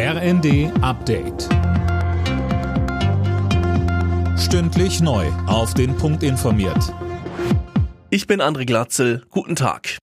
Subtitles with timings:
[0.00, 1.48] RND Update.
[4.38, 5.26] Stündlich neu.
[5.48, 6.94] Auf den Punkt informiert.
[8.08, 9.24] Ich bin André Glatzel.
[9.30, 9.98] Guten Tag.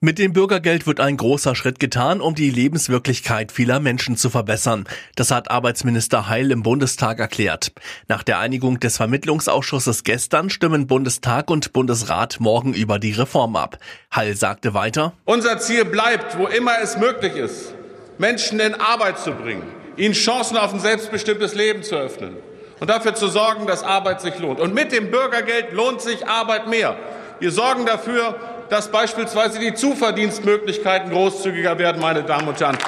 [0.00, 4.84] Mit dem Bürgergeld wird ein großer Schritt getan, um die Lebenswirklichkeit vieler Menschen zu verbessern.
[5.14, 7.72] Das hat Arbeitsminister Heil im Bundestag erklärt.
[8.08, 13.76] Nach der Einigung des Vermittlungsausschusses gestern stimmen Bundestag und Bundesrat morgen über die Reform ab.
[14.14, 17.74] Heil sagte weiter, Unser Ziel bleibt, wo immer es möglich ist,
[18.18, 22.36] Menschen in Arbeit zu bringen, ihnen Chancen auf ein selbstbestimmtes Leben zu öffnen
[22.80, 24.60] und dafür zu sorgen, dass Arbeit sich lohnt.
[24.60, 26.96] Und mit dem Bürgergeld lohnt sich Arbeit mehr.
[27.40, 28.36] Wir sorgen dafür,
[28.70, 32.78] dass beispielsweise die Zuverdienstmöglichkeiten großzügiger werden, meine Damen und Herren.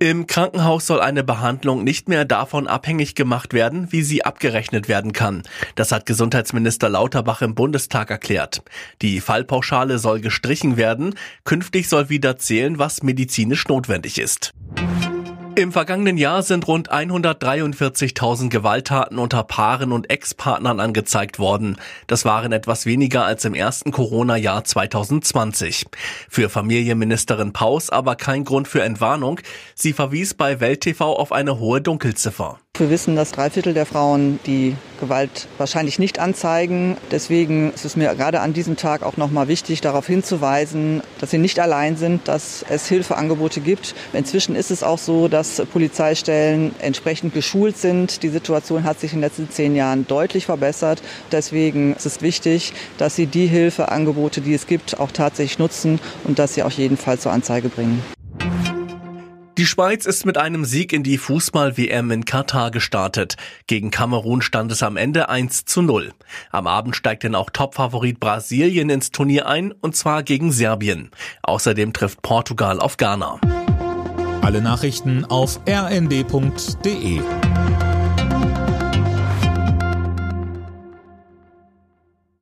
[0.00, 5.12] Im Krankenhaus soll eine Behandlung nicht mehr davon abhängig gemacht werden, wie sie abgerechnet werden
[5.12, 5.42] kann.
[5.74, 8.62] Das hat Gesundheitsminister Lauterbach im Bundestag erklärt.
[9.02, 11.16] Die Fallpauschale soll gestrichen werden.
[11.42, 14.52] Künftig soll wieder zählen, was medizinisch notwendig ist.
[15.58, 21.78] Im vergangenen Jahr sind rund 143.000 Gewalttaten unter Paaren und Ex-Partnern angezeigt worden.
[22.06, 25.86] Das waren etwas weniger als im ersten Corona-Jahr 2020.
[26.28, 29.40] Für Familienministerin Paus aber kein Grund für Entwarnung.
[29.74, 32.60] Sie verwies bei Welt TV auf eine hohe Dunkelziffer.
[32.78, 36.96] Wir wissen, dass drei Viertel der Frauen die Gewalt wahrscheinlich nicht anzeigen.
[37.10, 41.38] Deswegen ist es mir gerade an diesem Tag auch nochmal wichtig, darauf hinzuweisen, dass sie
[41.38, 43.96] nicht allein sind, dass es Hilfeangebote gibt.
[44.12, 48.22] Inzwischen ist es auch so, dass Polizeistellen entsprechend geschult sind.
[48.22, 51.02] Die Situation hat sich in den letzten zehn Jahren deutlich verbessert.
[51.32, 56.38] Deswegen ist es wichtig, dass sie die Hilfeangebote, die es gibt, auch tatsächlich nutzen und
[56.38, 58.17] dass sie auch jeden Fall zur Anzeige bringen.
[59.58, 63.34] Die Schweiz ist mit einem Sieg in die Fußball-WM in Katar gestartet.
[63.66, 66.12] Gegen Kamerun stand es am Ende 1 zu 0.
[66.52, 71.10] Am Abend steigt denn auch Topfavorit Brasilien ins Turnier ein, und zwar gegen Serbien.
[71.42, 73.40] Außerdem trifft Portugal auf Ghana.
[74.42, 77.20] Alle Nachrichten auf rnd.de